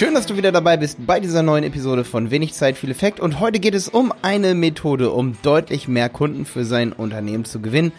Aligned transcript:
Schön, 0.00 0.14
dass 0.14 0.24
du 0.24 0.38
wieder 0.38 0.50
dabei 0.50 0.78
bist 0.78 1.06
bei 1.06 1.20
dieser 1.20 1.42
neuen 1.42 1.62
Episode 1.62 2.04
von 2.04 2.30
Wenig 2.30 2.54
Zeit, 2.54 2.78
viel 2.78 2.90
Effekt. 2.90 3.20
Und 3.20 3.38
heute 3.38 3.60
geht 3.60 3.74
es 3.74 3.86
um 3.86 4.14
eine 4.22 4.54
Methode, 4.54 5.10
um 5.10 5.36
deutlich 5.42 5.88
mehr 5.88 6.08
Kunden 6.08 6.46
für 6.46 6.64
sein 6.64 6.94
Unternehmen 6.94 7.44
zu 7.44 7.60
gewinnen. 7.60 7.92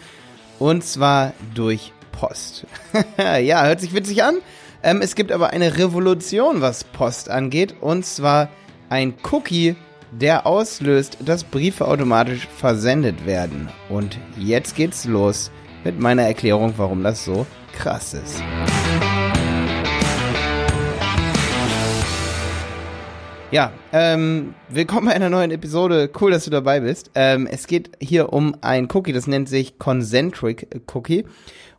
Und 0.58 0.82
zwar 0.82 1.32
durch 1.54 1.92
Post. 2.10 2.66
ja, 3.18 3.64
hört 3.64 3.80
sich 3.80 3.94
witzig 3.94 4.24
an. 4.24 4.38
Ähm, 4.82 5.00
es 5.00 5.14
gibt 5.14 5.30
aber 5.30 5.50
eine 5.50 5.78
Revolution, 5.78 6.60
was 6.60 6.82
Post 6.82 7.30
angeht. 7.30 7.76
Und 7.80 8.04
zwar 8.04 8.48
ein 8.88 9.14
Cookie, 9.30 9.76
der 10.10 10.44
auslöst, 10.44 11.18
dass 11.24 11.44
Briefe 11.44 11.86
automatisch 11.86 12.48
versendet 12.48 13.26
werden. 13.26 13.68
Und 13.88 14.18
jetzt 14.36 14.74
geht's 14.74 15.04
los 15.04 15.52
mit 15.84 16.00
meiner 16.00 16.22
Erklärung, 16.22 16.74
warum 16.78 17.04
das 17.04 17.24
so 17.24 17.46
krass 17.72 18.12
ist. 18.12 18.42
Ja, 23.52 23.70
ähm, 23.92 24.54
willkommen 24.70 25.08
bei 25.08 25.12
einer 25.12 25.28
neuen 25.28 25.50
Episode. 25.50 26.10
Cool, 26.18 26.30
dass 26.30 26.46
du 26.46 26.50
dabei 26.50 26.80
bist. 26.80 27.10
Ähm, 27.14 27.46
es 27.46 27.66
geht 27.66 27.90
hier 28.00 28.32
um 28.32 28.56
ein 28.62 28.88
Cookie, 28.90 29.12
das 29.12 29.26
nennt 29.26 29.46
sich 29.46 29.78
Concentric 29.78 30.80
Cookie 30.94 31.26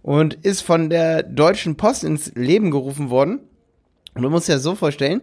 und 0.04 0.36
ist 0.36 0.62
von 0.62 0.92
der 0.92 1.24
Deutschen 1.24 1.76
Post 1.76 2.04
ins 2.04 2.32
Leben 2.36 2.70
gerufen 2.70 3.10
worden. 3.10 3.40
Und 4.14 4.22
du 4.22 4.30
musst 4.30 4.48
dir 4.48 4.54
das 4.54 4.62
so 4.62 4.76
vorstellen, 4.76 5.22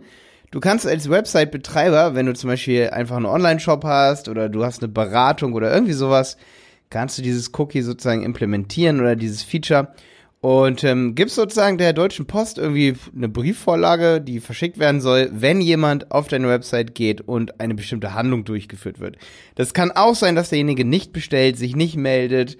du 0.50 0.59
kannst 0.59 0.88
als 0.88 1.09
Website-Betreiber, 1.09 2.16
wenn 2.16 2.26
du 2.26 2.34
zum 2.34 2.51
Beispiel 2.51 2.90
einfach 2.90 3.14
einen 3.14 3.26
Online-Shop 3.26 3.84
hast 3.84 4.28
oder 4.28 4.48
du 4.48 4.64
hast 4.64 4.82
eine 4.82 4.90
Beratung 4.90 5.52
oder 5.52 5.73
irgendwie 5.73 5.92
sowas, 5.92 6.37
kannst 6.90 7.16
du 7.16 7.23
dieses 7.23 7.52
Cookie 7.60 7.82
sozusagen 7.82 8.24
implementieren 8.24 8.98
oder 8.98 9.14
dieses 9.14 9.45
Feature 9.45 9.95
und 10.40 10.84
ähm, 10.84 11.14
gibt 11.14 11.30
sozusagen 11.30 11.76
der 11.76 11.92
Deutschen 11.92 12.26
Post 12.26 12.56
irgendwie 12.56 12.94
eine 13.14 13.28
Briefvorlage, 13.28 14.22
die 14.22 14.40
verschickt 14.40 14.78
werden 14.78 15.02
soll, 15.02 15.28
wenn 15.32 15.60
jemand 15.60 16.10
auf 16.12 16.28
deine 16.28 16.48
Website 16.48 16.94
geht 16.94 17.20
und 17.20 17.60
eine 17.60 17.74
bestimmte 17.74 18.15
Handlung 18.15 18.45
durchgeführt 18.45 19.00
wird. 19.00 19.18
Das 19.54 19.74
kann 19.74 19.90
auch 19.90 20.15
sein, 20.15 20.34
dass 20.34 20.48
derjenige 20.48 20.87
nicht 20.87 21.12
bestellt, 21.12 21.59
sich 21.59 21.76
nicht 21.76 21.96
meldet 21.96 22.56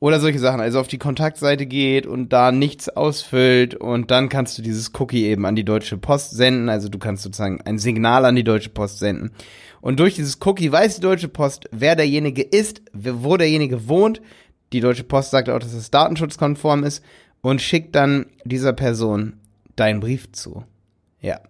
oder 0.00 0.20
solche 0.20 0.38
Sachen. 0.38 0.60
Also 0.60 0.80
auf 0.80 0.88
die 0.88 0.98
Kontaktseite 0.98 1.66
geht 1.66 2.06
und 2.06 2.32
da 2.32 2.50
nichts 2.50 2.88
ausfüllt 2.88 3.74
und 3.74 4.10
dann 4.10 4.30
kannst 4.30 4.56
du 4.56 4.62
dieses 4.62 4.90
Cookie 4.98 5.26
eben 5.26 5.44
an 5.44 5.54
die 5.54 5.64
Deutsche 5.64 5.98
Post 5.98 6.30
senden. 6.30 6.70
Also 6.70 6.88
du 6.88 6.98
kannst 6.98 7.24
sozusagen 7.24 7.60
ein 7.60 7.78
Signal 7.78 8.24
an 8.24 8.36
die 8.36 8.42
Deutsche 8.42 8.70
Post 8.70 9.00
senden. 9.00 9.32
Und 9.82 10.00
durch 10.00 10.14
dieses 10.14 10.38
Cookie 10.46 10.72
weiß 10.72 10.94
die 10.94 11.02
Deutsche 11.02 11.28
Post, 11.28 11.68
wer 11.72 11.94
derjenige 11.94 12.42
ist, 12.42 12.80
wo 12.94 13.36
derjenige 13.36 13.86
wohnt 13.86 14.22
die 14.72 14.80
Deutsche 14.80 15.04
Post 15.04 15.30
sagt 15.30 15.48
auch, 15.48 15.58
dass 15.58 15.72
es 15.72 15.90
datenschutzkonform 15.90 16.84
ist 16.84 17.04
und 17.40 17.60
schickt 17.60 17.94
dann 17.94 18.26
dieser 18.44 18.72
Person 18.72 19.34
deinen 19.76 20.00
Brief 20.00 20.32
zu. 20.32 20.64
Ja. 21.20 21.40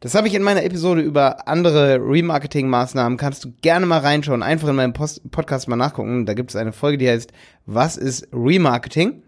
Das 0.00 0.14
habe 0.14 0.28
ich 0.28 0.34
in 0.34 0.42
meiner 0.42 0.64
Episode 0.64 1.02
über 1.02 1.48
andere 1.48 1.96
Remarketing-Maßnahmen. 1.96 3.18
Kannst 3.18 3.44
du 3.44 3.52
gerne 3.60 3.84
mal 3.84 3.98
reinschauen. 3.98 4.42
Einfach 4.42 4.68
in 4.68 4.76
meinem 4.76 4.92
Post 4.92 5.30
Podcast 5.30 5.68
mal 5.68 5.76
nachgucken. 5.76 6.24
Da 6.24 6.34
gibt 6.34 6.50
es 6.50 6.56
eine 6.56 6.72
Folge, 6.72 6.98
die 6.98 7.08
heißt 7.08 7.32
Was 7.66 7.96
ist 7.96 8.28
Remarketing? 8.32 9.22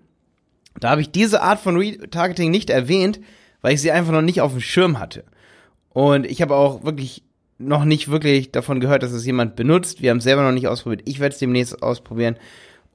Da 0.78 0.90
habe 0.90 1.02
ich 1.02 1.10
diese 1.10 1.42
Art 1.42 1.60
von 1.60 1.76
Retargeting 1.76 2.50
nicht 2.50 2.70
erwähnt, 2.70 3.20
weil 3.60 3.74
ich 3.74 3.82
sie 3.82 3.90
einfach 3.90 4.12
noch 4.12 4.22
nicht 4.22 4.40
auf 4.40 4.52
dem 4.52 4.60
Schirm 4.60 4.98
hatte. 4.98 5.24
Und 5.90 6.24
ich 6.24 6.40
habe 6.40 6.54
auch 6.54 6.84
wirklich 6.84 7.24
noch 7.58 7.84
nicht 7.84 8.10
wirklich 8.10 8.52
davon 8.52 8.80
gehört, 8.80 9.02
dass 9.02 9.12
es 9.12 9.26
jemand 9.26 9.56
benutzt. 9.56 10.00
Wir 10.00 10.10
haben 10.10 10.18
es 10.18 10.24
selber 10.24 10.42
noch 10.42 10.52
nicht 10.52 10.68
ausprobiert. 10.68 11.02
Ich 11.04 11.20
werde 11.20 11.34
es 11.34 11.38
demnächst 11.40 11.82
ausprobieren. 11.82 12.36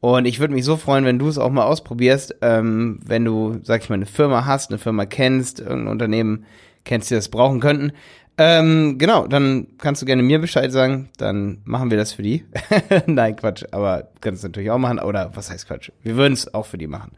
Und 0.06 0.26
ich 0.26 0.40
würde 0.40 0.54
mich 0.54 0.66
so 0.66 0.78
freuen, 0.78 1.04
wenn 1.04 1.18
du 1.18 1.28
es 1.28 1.40
auch 1.40 1.50
mal 1.50 1.64
ausprobierst, 1.64 2.36
ähm, 2.44 3.00
wenn 3.04 3.26
du, 3.26 3.58
sag 3.64 3.82
ich 3.82 3.90
mal, 3.90 3.96
eine 3.96 4.06
Firma 4.06 4.46
hast, 4.46 4.70
eine 4.70 4.78
Firma 4.78 5.08
kennst, 5.08 5.60
irgendein 5.60 5.88
Unternehmen 5.88 6.46
kennst, 6.84 7.10
die 7.10 7.16
das 7.16 7.30
brauchen 7.30 7.60
könnten. 7.60 7.92
Ähm, 8.38 9.00
genau, 9.00 9.26
dann 9.26 9.66
kannst 9.80 10.04
du 10.04 10.06
gerne 10.06 10.22
mir 10.22 10.38
Bescheid 10.38 10.72
sagen, 10.72 11.10
dann 11.18 11.58
machen 11.66 11.90
wir 11.90 11.98
das 11.98 12.14
für 12.14 12.22
die. 12.22 12.46
Nein, 13.08 13.36
Quatsch, 13.36 13.64
aber 13.72 14.12
kannst 14.22 14.44
du 14.44 14.50
natürlich 14.50 14.70
auch 14.70 14.78
machen. 14.78 15.00
Oder 15.00 15.32
was 15.34 15.50
heißt 15.50 15.66
Quatsch? 15.66 15.90
Wir 16.04 16.16
würden 16.18 16.34
es 16.34 16.54
auch 16.54 16.68
für 16.68 16.78
die 16.78 16.86
machen. 16.86 17.14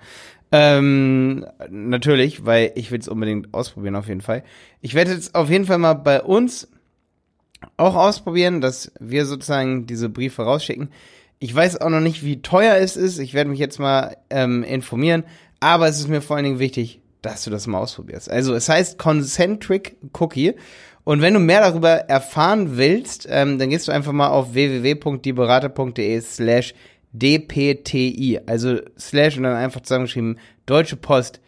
Ähm, 0.54 1.46
natürlich, 1.70 2.46
weil 2.46 2.72
ich 2.76 2.90
will 2.92 3.02
es 3.02 3.10
unbedingt 3.10 3.54
ausprobieren, 3.54 3.98
auf 3.98 4.08
jeden 4.08 4.22
Fall. 4.22 4.46
Ich 4.80 4.94
werde 4.94 5.12
jetzt 5.12 5.36
auf 5.36 5.50
jeden 5.50 5.66
Fall 5.66 5.78
mal 5.78 5.96
bei 5.96 6.22
uns 6.22 6.70
auch 7.76 7.96
ausprobieren, 7.96 8.62
dass 8.62 8.94
wir 8.98 9.26
sozusagen 9.26 9.88
diese 9.88 10.08
Briefe 10.08 10.44
rausschicken. 10.44 10.88
Ich 11.40 11.54
weiß 11.54 11.82
auch 11.82 11.90
noch 11.90 12.00
nicht, 12.00 12.24
wie 12.24 12.42
teuer 12.42 12.78
es 12.78 12.98
ist. 12.98 13.20
Ich 13.20 13.34
werde 13.34 13.50
mich 13.50 13.60
jetzt 13.60 13.80
mal 13.80 14.18
ähm, 14.30 14.64
informieren. 14.64 15.24
Aber 15.60 15.88
es 15.88 16.00
ist 16.00 16.08
mir 16.08 16.22
vor 16.22 16.36
allen 16.36 16.46
Dingen 16.46 16.60
wichtig, 16.60 17.02
dass 17.22 17.44
du 17.44 17.50
das 17.50 17.68
mal 17.68 17.80
ausprobierst. 17.80 18.30
Also 18.30 18.54
es 18.54 18.70
heißt 18.70 18.98
Concentric 18.98 19.98
Cookie. 20.20 20.54
Und 21.04 21.22
wenn 21.22 21.34
du 21.34 21.40
mehr 21.40 21.62
darüber 21.62 21.92
erfahren 21.92 22.78
willst, 22.78 23.28
ähm, 23.30 23.60
dann 23.60 23.70
gehst 23.70 23.88
du 23.88 23.92
einfach 23.92 24.12
mal 24.12 24.28
auf 24.28 24.54
www.dieberater.de 24.54 26.22
slash 26.22 26.74
dpti. 27.14 28.40
Also 28.46 28.80
slash 29.00 29.38
und 29.38 29.44
dann 29.44 29.56
einfach 29.56 29.82
zusammengeschrieben 29.82 30.40
Deutsche 30.66 30.98
Post 30.98 31.40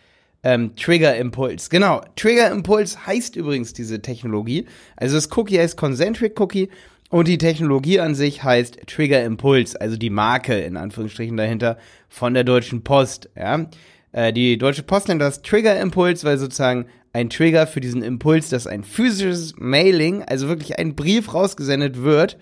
ähm, 0.44 0.75
Trigger 0.75 1.17
Impulse. 1.17 1.69
Genau, 1.69 2.01
Trigger 2.16 2.51
Impulse 2.51 3.06
heißt 3.06 3.35
übrigens 3.35 3.73
diese 3.73 4.01
Technologie. 4.01 4.66
Also 4.95 5.16
das 5.16 5.29
Cookie 5.35 5.59
heißt 5.59 5.75
Concentric 5.75 6.39
Cookie 6.39 6.69
und 7.09 7.27
die 7.27 7.39
Technologie 7.39 7.99
an 7.99 8.13
sich 8.15 8.43
heißt 8.43 8.81
Trigger 8.87 9.23
Impulse, 9.23 9.79
also 9.81 9.97
die 9.97 10.11
Marke 10.11 10.59
in 10.59 10.77
Anführungsstrichen 10.77 11.37
dahinter 11.37 11.77
von 12.07 12.33
der 12.35 12.43
Deutschen 12.43 12.83
Post. 12.83 13.29
Ja? 13.35 13.67
Äh, 14.11 14.31
die 14.31 14.57
Deutsche 14.57 14.83
Post 14.83 15.07
nennt 15.07 15.21
das 15.21 15.41
Trigger 15.41 15.79
Impulse, 15.79 16.25
weil 16.25 16.37
sozusagen 16.37 16.85
ein 17.11 17.31
Trigger 17.31 17.65
für 17.65 17.81
diesen 17.81 18.03
Impuls, 18.03 18.49
dass 18.49 18.67
ein 18.67 18.83
physisches 18.83 19.55
Mailing, 19.57 20.23
also 20.23 20.47
wirklich 20.47 20.77
ein 20.77 20.95
Brief 20.95 21.33
rausgesendet 21.33 22.03
wird, 22.03 22.37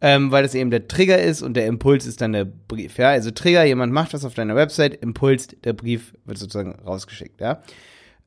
ähm, 0.00 0.30
weil 0.30 0.42
das 0.42 0.54
eben 0.54 0.70
der 0.70 0.88
Trigger 0.88 1.20
ist 1.20 1.42
und 1.42 1.54
der 1.54 1.66
Impuls 1.66 2.06
ist 2.06 2.22
dann 2.22 2.32
der 2.32 2.46
Brief. 2.46 2.96
Ja? 2.96 3.10
Also 3.10 3.30
Trigger, 3.30 3.64
jemand 3.64 3.92
macht 3.92 4.14
was 4.14 4.24
auf 4.24 4.32
deiner 4.32 4.56
Website, 4.56 4.94
Impuls, 4.94 5.48
der 5.62 5.74
Brief 5.74 6.14
wird 6.24 6.38
sozusagen 6.38 6.74
rausgeschickt. 6.86 7.38
Ja? 7.40 7.60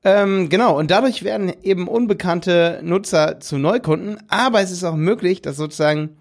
Ähm, 0.06 0.50
genau, 0.50 0.78
und 0.78 0.92
dadurch 0.92 1.24
werden 1.24 1.54
eben 1.64 1.88
unbekannte 1.88 2.82
Nutzer 2.84 3.40
zu 3.40 3.58
Neukunden, 3.58 4.18
aber 4.28 4.62
es 4.62 4.72
ist 4.72 4.84
auch 4.84 4.96
möglich, 4.96 5.42
dass 5.42 5.56
sozusagen 5.56 6.18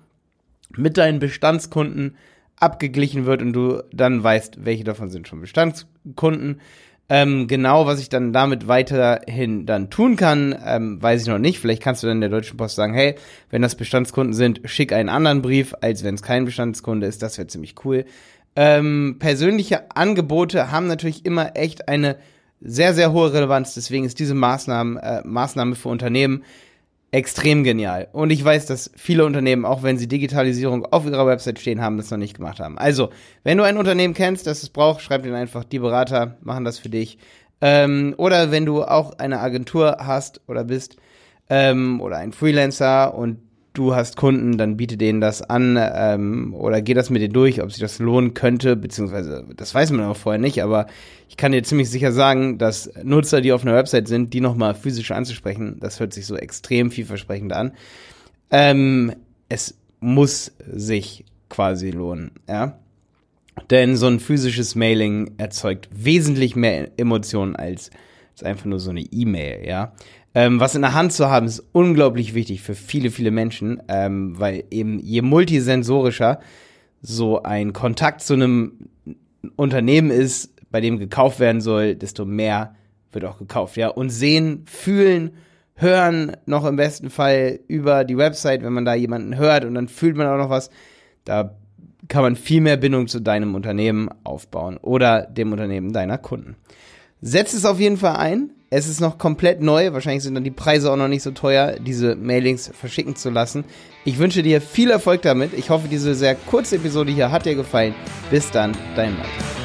mit 0.76 0.96
deinen 0.96 1.18
Bestandskunden 1.18 2.16
abgeglichen 2.56 3.26
wird 3.26 3.42
und 3.42 3.52
du 3.52 3.82
dann 3.92 4.22
weißt, 4.22 4.64
welche 4.64 4.84
davon 4.84 5.10
sind 5.10 5.26
schon 5.26 5.40
Bestandskunden. 5.40 6.60
Ähm, 7.08 7.48
genau, 7.48 7.84
was 7.86 8.00
ich 8.00 8.08
dann 8.08 8.32
damit 8.32 8.68
weiterhin 8.68 9.66
dann 9.66 9.90
tun 9.90 10.14
kann, 10.14 10.56
ähm, 10.64 11.02
weiß 11.02 11.22
ich 11.22 11.28
noch 11.28 11.38
nicht. 11.38 11.58
Vielleicht 11.58 11.82
kannst 11.82 12.02
du 12.02 12.06
dann 12.06 12.20
der 12.20 12.30
Deutschen 12.30 12.56
Post 12.56 12.76
sagen, 12.76 12.94
hey, 12.94 13.16
wenn 13.50 13.62
das 13.62 13.74
Bestandskunden 13.74 14.32
sind, 14.32 14.60
schick 14.64 14.92
einen 14.92 15.08
anderen 15.08 15.42
Brief, 15.42 15.74
als 15.80 16.04
wenn 16.04 16.14
es 16.14 16.22
kein 16.22 16.44
Bestandskunde 16.44 17.08
ist. 17.08 17.20
Das 17.20 17.36
wäre 17.36 17.48
ziemlich 17.48 17.74
cool. 17.84 18.04
Ähm, 18.54 19.16
persönliche 19.18 19.90
Angebote 19.94 20.70
haben 20.70 20.86
natürlich 20.86 21.26
immer 21.26 21.56
echt 21.56 21.88
eine 21.88 22.16
sehr, 22.64 22.94
sehr 22.94 23.12
hohe 23.12 23.32
Relevanz. 23.32 23.74
Deswegen 23.74 24.04
ist 24.04 24.18
diese 24.18 24.34
Maßnahme, 24.34 25.02
äh, 25.02 25.22
Maßnahme 25.26 25.74
für 25.74 25.88
Unternehmen 25.88 26.44
extrem 27.10 27.62
genial. 27.62 28.08
Und 28.12 28.30
ich 28.30 28.42
weiß, 28.42 28.66
dass 28.66 28.90
viele 28.96 29.26
Unternehmen, 29.26 29.66
auch 29.66 29.82
wenn 29.82 29.98
sie 29.98 30.08
Digitalisierung 30.08 30.86
auf 30.86 31.04
ihrer 31.04 31.26
Website 31.26 31.58
stehen 31.58 31.82
haben, 31.82 31.98
das 31.98 32.10
noch 32.10 32.18
nicht 32.18 32.36
gemacht 32.36 32.58
haben. 32.58 32.78
Also, 32.78 33.10
wenn 33.44 33.58
du 33.58 33.64
ein 33.64 33.76
Unternehmen 33.76 34.14
kennst, 34.14 34.46
das 34.46 34.62
es 34.62 34.70
braucht, 34.70 35.02
schreib 35.02 35.26
ihnen 35.26 35.34
einfach, 35.34 35.64
die 35.64 35.78
Berater 35.78 36.38
machen 36.40 36.64
das 36.64 36.78
für 36.78 36.88
dich. 36.88 37.18
Ähm, 37.60 38.14
oder 38.16 38.50
wenn 38.50 38.64
du 38.64 38.82
auch 38.82 39.18
eine 39.18 39.40
Agentur 39.40 39.98
hast 40.00 40.40
oder 40.48 40.64
bist 40.64 40.96
ähm, 41.50 42.00
oder 42.00 42.16
ein 42.16 42.32
Freelancer 42.32 43.14
und 43.14 43.38
du 43.72 43.94
hast 43.94 44.16
Kunden, 44.16 44.58
dann 44.58 44.76
biete 44.76 44.96
denen 44.96 45.20
das 45.20 45.42
an 45.42 45.78
ähm, 45.80 46.54
oder 46.54 46.82
geh 46.82 46.94
das 46.94 47.10
mit 47.10 47.22
denen 47.22 47.32
durch, 47.32 47.62
ob 47.62 47.70
sich 47.70 47.80
das 47.80 47.98
lohnen 47.98 48.34
könnte, 48.34 48.76
beziehungsweise 48.76 49.46
das 49.56 49.74
weiß 49.74 49.90
man 49.92 50.06
auch 50.06 50.16
vorher 50.16 50.40
nicht, 50.40 50.62
aber 50.62 50.86
ich 51.28 51.36
kann 51.36 51.52
dir 51.52 51.62
ziemlich 51.62 51.88
sicher 51.88 52.12
sagen, 52.12 52.58
dass 52.58 52.90
Nutzer, 53.02 53.40
die 53.40 53.52
auf 53.52 53.62
einer 53.62 53.74
Website 53.74 54.08
sind, 54.08 54.34
die 54.34 54.40
nochmal 54.40 54.74
physisch 54.74 55.10
anzusprechen, 55.10 55.78
das 55.80 56.00
hört 56.00 56.12
sich 56.12 56.26
so 56.26 56.36
extrem 56.36 56.90
vielversprechend 56.90 57.52
an. 57.52 57.72
Ähm, 58.50 59.14
es 59.48 59.78
muss 60.00 60.52
sich 60.70 61.24
quasi 61.48 61.90
lohnen, 61.90 62.32
ja. 62.48 62.78
Denn 63.70 63.96
so 63.96 64.06
ein 64.06 64.18
physisches 64.18 64.74
Mailing 64.74 65.32
erzeugt 65.36 65.88
wesentlich 65.92 66.56
mehr 66.56 66.90
Emotionen 66.98 67.54
als, 67.54 67.90
als 68.32 68.42
einfach 68.42 68.66
nur 68.66 68.80
so 68.80 68.90
eine 68.90 69.00
E-Mail, 69.00 69.66
ja. 69.66 69.92
Ähm, 70.34 70.60
was 70.60 70.74
in 70.74 70.82
der 70.82 70.94
Hand 70.94 71.12
zu 71.12 71.28
haben, 71.28 71.46
ist 71.46 71.62
unglaublich 71.72 72.34
wichtig 72.34 72.62
für 72.62 72.74
viele, 72.74 73.10
viele 73.10 73.30
Menschen, 73.30 73.82
ähm, 73.88 74.38
weil 74.38 74.64
eben 74.70 74.98
je 74.98 75.20
multisensorischer 75.20 76.40
so 77.02 77.42
ein 77.42 77.72
Kontakt 77.74 78.22
zu 78.22 78.34
einem 78.34 78.88
Unternehmen 79.56 80.10
ist, 80.10 80.54
bei 80.70 80.80
dem 80.80 80.98
gekauft 80.98 81.38
werden 81.38 81.60
soll, 81.60 81.94
desto 81.96 82.24
mehr 82.24 82.74
wird 83.10 83.26
auch 83.26 83.38
gekauft, 83.38 83.76
ja. 83.76 83.88
Und 83.88 84.08
sehen, 84.08 84.64
fühlen, 84.66 85.32
hören 85.74 86.36
noch 86.46 86.64
im 86.64 86.76
besten 86.76 87.10
Fall 87.10 87.60
über 87.68 88.04
die 88.04 88.16
Website, 88.16 88.62
wenn 88.62 88.72
man 88.72 88.86
da 88.86 88.94
jemanden 88.94 89.36
hört 89.36 89.64
und 89.64 89.74
dann 89.74 89.88
fühlt 89.88 90.16
man 90.16 90.28
auch 90.28 90.38
noch 90.38 90.50
was, 90.50 90.70
da 91.24 91.56
kann 92.08 92.22
man 92.22 92.36
viel 92.36 92.60
mehr 92.60 92.76
Bindung 92.76 93.06
zu 93.06 93.20
deinem 93.20 93.54
Unternehmen 93.54 94.08
aufbauen 94.24 94.76
oder 94.78 95.22
dem 95.22 95.52
Unternehmen 95.52 95.92
deiner 95.92 96.18
Kunden. 96.18 96.56
Setz 97.24 97.54
es 97.54 97.64
auf 97.64 97.78
jeden 97.78 97.96
Fall 97.96 98.16
ein, 98.16 98.50
Es 98.74 98.88
ist 98.88 99.00
noch 99.00 99.18
komplett 99.18 99.60
neu. 99.60 99.92
Wahrscheinlich 99.92 100.22
sind 100.22 100.34
dann 100.34 100.44
die 100.44 100.50
Preise 100.50 100.90
auch 100.90 100.96
noch 100.96 101.06
nicht 101.06 101.22
so 101.22 101.30
teuer, 101.30 101.76
diese 101.78 102.16
Mailings 102.16 102.70
verschicken 102.72 103.16
zu 103.16 103.28
lassen. 103.28 103.64
Ich 104.06 104.18
wünsche 104.18 104.42
dir 104.42 104.62
viel 104.62 104.90
Erfolg 104.90 105.20
damit. 105.20 105.52
Ich 105.52 105.68
hoffe, 105.68 105.88
diese 105.88 106.14
sehr 106.14 106.34
kurze 106.34 106.76
Episode 106.76 107.12
hier 107.12 107.30
hat 107.30 107.44
dir 107.44 107.54
gefallen. 107.54 107.94
Bis 108.30 108.50
dann, 108.50 108.72
dein 108.96 109.12
Mike. 109.12 109.61